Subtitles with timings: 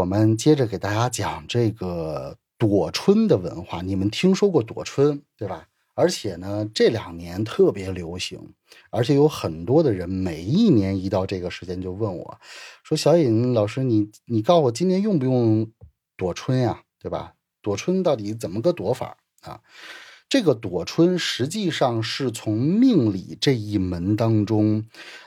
[0.00, 3.82] 我们接着给大家讲这个躲春的文化。
[3.82, 5.68] 你们听说过躲春对吧？
[5.94, 8.54] 而且呢，这两年特别流行，
[8.88, 12.38] 而且有很多的人每一年一到这个时间就问我，
[12.82, 15.70] 说：“小尹老师，你你告诉我今年用不用
[16.16, 16.82] 躲春呀？
[16.98, 17.34] 对吧？
[17.60, 19.60] 躲春到底怎么个躲法啊？
[20.30, 24.82] 这个躲春实际上是从命理这一门当中，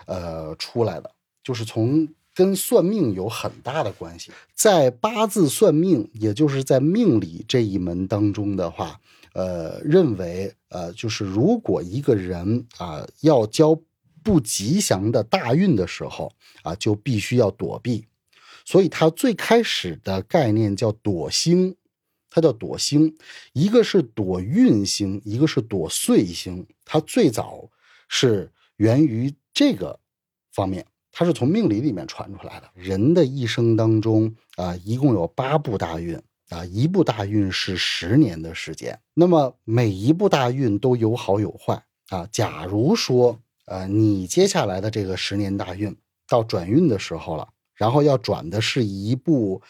[0.07, 1.11] 呃出来的，
[1.43, 8.99] 就是从。”跟算命有很大的关系，在八字算命，也就是在命理这一门当中的话，
[9.33, 13.79] 呃，认为呃，就是如果一个人啊要交
[14.23, 16.33] 不吉祥的大运的时候
[16.63, 18.05] 啊，就必须要躲避，
[18.65, 21.75] 所以它最开始的概念叫躲星，
[22.29, 23.15] 它叫躲星，
[23.51, 27.69] 一个是躲运星，一个是躲岁星，它最早
[28.07, 29.99] 是源于这个
[30.51, 30.83] 方面。
[31.15, 32.67] 它是从命理里面传出来的。
[32.73, 38.99] 人的一生当中啊，一共有八部大运啊，一部大运是十年的时间。
[39.13, 42.27] 那么每一部大运都有好有坏啊。
[42.31, 45.95] 假如说呃，你接下来的这个十年大运
[46.27, 49.61] 到转运的时候了，然后要转的是一部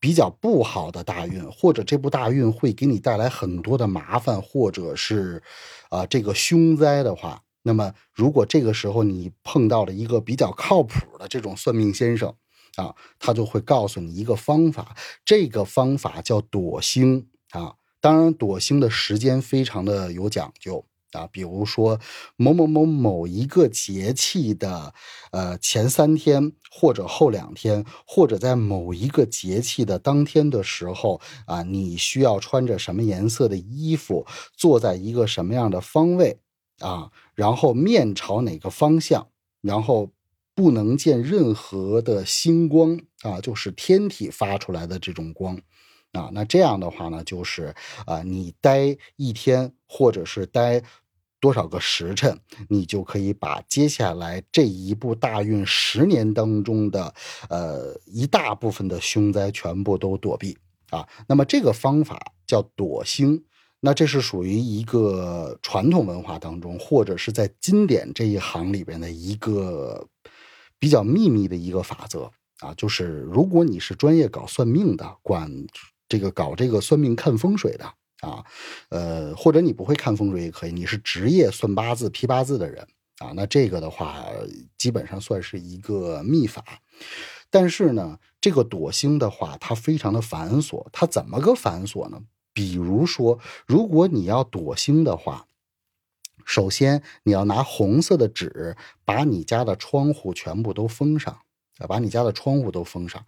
[0.00, 5.40] 比较不好的大运，或者这部大运会给你带来很多的麻烦，或者是
[5.90, 7.40] 啊这个凶灾的话。
[7.62, 12.34] 那么，如果这个时候你碰到了一个比较靠谱的这种算命先生，
[12.76, 17.74] 啊，他就会告诉你一个方法，这个方法叫躲星啊。
[18.00, 21.98] 当然，躲星的时间非常的有讲究啊，比如说
[22.36, 24.94] 某某某某一个节气的
[25.32, 34.24] 呃前三天，或者后两天，或者在某一个节气的当天的时候啊，你需要穿着什么颜色的衣服，
[34.56, 36.38] 坐在一个什么样的方位。
[36.80, 39.28] 啊，然后面朝哪个方向，
[39.60, 40.10] 然后
[40.54, 45.60] 不能见任何的星光啊，就是天体发出来的这种光
[46.12, 46.30] 啊。
[46.32, 47.74] 那这样的话呢，就是
[48.06, 50.82] 啊，你待一天或者是待
[51.40, 57.14] 多少个时辰，你就可以把接下来这一部大运十年当中的
[57.48, 60.58] 呃一大部分的凶灾全部都躲避
[60.90, 61.08] 啊。
[61.28, 63.44] 那么这个方法叫躲星。
[63.80, 70.08] 那这是属于一个传统文化当中，或者是在经典这一行里边的一个
[70.78, 75.48] 比较秘密的一个法则啊，就是如果你是专业搞算命的，管
[76.08, 77.84] 这个搞这个算命看风水的
[78.20, 78.44] 啊，
[78.88, 82.84] 呃，或者你不会看风水也可以，你是职业算八字批八字的人
[83.18, 84.24] 啊，那这个的话
[84.76, 86.64] 基本上算是一个秘法。
[87.48, 92.20] 但是呢，这个躲星的话，它非常的繁琐，它怎么个繁琐呢？
[92.58, 95.46] 比如说，如果你要躲星的话，
[96.44, 101.32] 首先你要拿红色的纸把你家的窗户全部都封上
[101.78, 103.24] 啊，把你家的窗户都封上。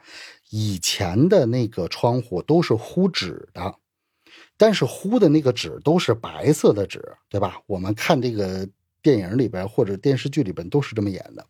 [0.49, 3.77] 以前的那个窗户都是糊纸的，
[4.57, 7.63] 但是糊的那个纸都是白色的纸，对吧？
[7.67, 8.69] 我们看这个
[9.01, 11.47] 电影里边或者电视剧里边都是这么演的。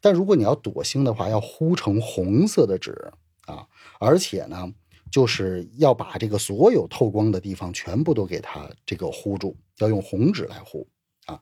[0.00, 3.10] 但如果你要躲星的话，要糊成红色的纸
[3.46, 3.66] 啊，
[3.98, 4.72] 而且呢。
[5.14, 10.84] 就是要把这个所有透光的地方全部都给它这个糊住，要用红纸来糊
[11.26, 11.40] 啊。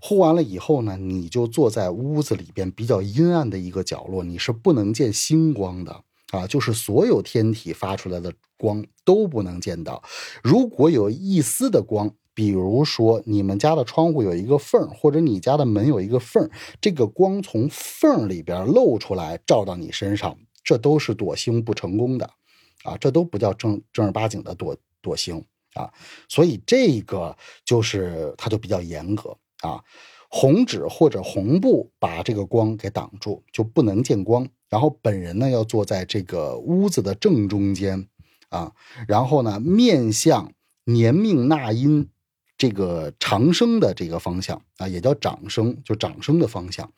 [0.00, 6.02] 糊完了以后呢，你就坐在屋子里边比较阴暗的一个角落，你是不能见星光的
[6.32, 6.44] 啊。
[6.48, 10.02] 就是所有天体发出来的光都不能见到。
[10.42, 16.50] 如果有一丝的光，比如说你们家的窗户有一个缝，或者你家的门有一个缝，
[16.80, 22.28] 这个光从缝里边露出来照到你身上，这都是躲星不成功的。
[22.84, 25.92] 啊，这都不叫正正儿八经的躲躲星啊，
[26.28, 29.82] 所以这个就是它就比较严格啊，
[30.28, 34.46] 红纸或者红布把这个光给挡住，就不能见光。
[34.68, 38.08] 然后本人呢要坐在这个屋子的正中间
[38.50, 38.72] 啊，
[39.08, 40.52] 然后呢面向
[40.84, 42.08] 年命纳音
[42.58, 46.92] 这个长生的这个方向啊，也叫长生，就长生的方向，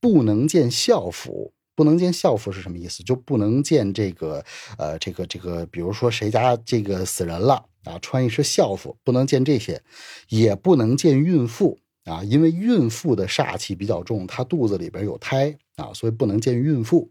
[0.00, 1.52] 不能见校府。
[1.74, 3.02] 不能见校服是什么意思？
[3.02, 4.44] 就不能见这个，
[4.78, 9.82] 呃，这个这个，比如说谁家这个死人了啊，穿一身校服，不能见这些，
[10.28, 17.10] 也不能见孕妇啊，因为孕妇的煞气比较重，她肚子里边有胎啊，所以不能见孕妇。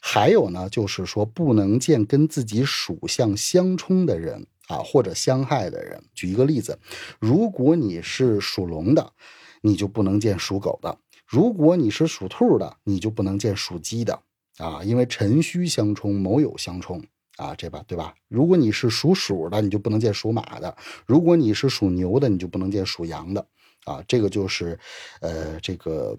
[0.00, 6.02] 还有呢，就是说不能见跟自己属相相冲的人啊，或者相害的人。
[6.14, 6.78] 举一个例子，
[7.18, 9.12] 如果你是属龙的，
[9.60, 10.98] 你就不能见属狗的。
[11.28, 14.18] 如果你是属兔的，你就不能见属鸡的
[14.56, 17.04] 啊，因为辰戌相冲，卯酉相冲
[17.36, 18.14] 啊，这吧，对吧？
[18.28, 20.74] 如果你是属鼠的，你就不能见属马的；
[21.06, 23.46] 如果你是属牛的，你就不能见属羊的
[23.84, 24.02] 啊。
[24.08, 24.80] 这个就是，
[25.20, 26.16] 呃，这个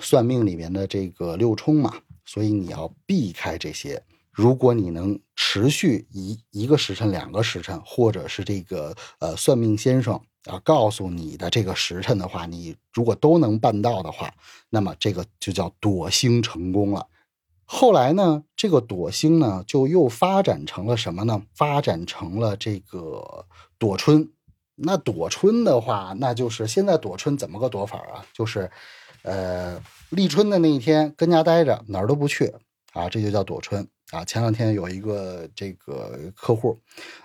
[0.00, 1.92] 算命里面的这个六冲嘛，
[2.24, 14.32] 所以你要避开这些如果你能持续一一个时辰、两个时辰，或者是这个呃算命先生啊告诉你的这个时辰的话，你如果都能办到的话，
[14.70, 17.06] 那么这个就叫躲星成功了。
[17.64, 21.42] 后来呢，这个躲星呢就又发展成了什么呢？
[21.54, 23.46] 发展成了这个
[23.78, 24.30] 躲春。
[24.74, 28.26] 那躲春的话，那就是现在躲春怎么个躲法啊？
[28.32, 28.70] 就是，
[29.22, 29.80] 呃，
[30.10, 32.52] 立春的那一天跟家待着，哪儿都不去
[32.92, 34.24] 啊，这就叫躲春啊。
[34.24, 36.78] 前两天有一个这个客户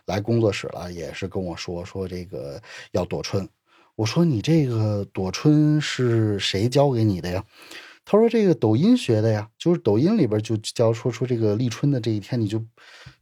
[0.06, 2.62] 来工作室了，也是跟我说说这个
[2.92, 3.48] 要躲春。
[3.95, 7.44] 我说你这个躲春是谁教给你的呀？
[8.10, 12.63] 他说：“这个抖音学的呀，就是抖音里边就教说出这个立春的这一天，你就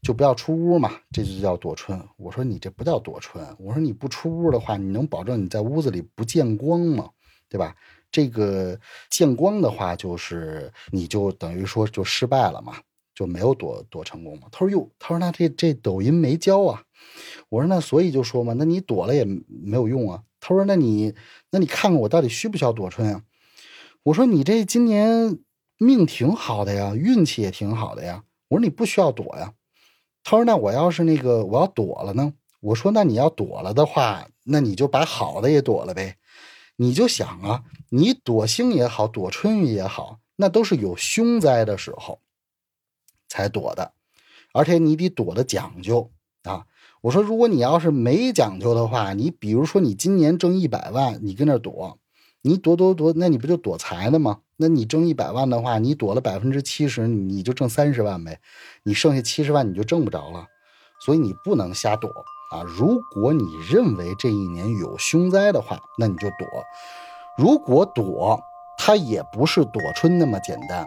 [0.03, 7.09] 就不要出屋嘛，这就叫躲春。”我说：“你这不叫躲春，我说你不出屋的话，你能保证你在屋子里不见光吗？
[7.49, 7.75] 对吧？
[8.11, 8.79] 这个
[9.09, 12.77] 见光的话，就是你就等于说就失败了嘛，
[13.15, 16.83] 就没有躲躲成功嘛。”他说：“哟，他说那这这抖音没教啊。”
[17.49, 21.15] 我说：“那所以就说嘛，那你躲了也没有用啊。”他说：“那你
[21.49, 23.23] 那你看看我到底需不需要躲春啊？”
[24.03, 25.39] 我说你这今年
[25.79, 28.23] 命挺好的呀，运气也挺好的呀。
[28.49, 29.53] 我说你不需要躲呀。
[30.23, 32.33] 他说那我要是那个我要躲了呢？
[32.61, 36.17] 我说那你要躲了的话，那你就把好的也躲了呗。
[36.77, 42.19] 你就想啊，你躲星也好，躲春运也好，那都是有凶灾的时候
[43.35, 43.91] 才躲的，
[44.53, 46.11] 而且你得躲的讲究
[46.43, 46.65] 啊。
[47.01, 51.99] 我说如果你要是没讲究的话，你比如说你今年挣一百万，你跟那躲。
[52.41, 54.41] 你躲躲躲，那你不就躲财呢吗？
[54.57, 58.39] 那你挣一百万的话，你躲了百分之七十，你就挣三十万呗。
[58.83, 60.45] 你剩下七十万你就挣不着了，
[61.03, 62.07] 所以你不能瞎躲
[62.51, 62.61] 啊！
[62.67, 66.47] 如果你认为这一年有凶灾的话，那你就躲。
[67.35, 68.39] 如果躲，
[68.77, 70.85] 它也不是躲春那么简单，